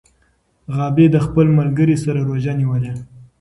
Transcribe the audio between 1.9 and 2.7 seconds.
سره روژه